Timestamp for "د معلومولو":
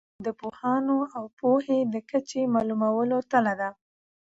2.47-3.17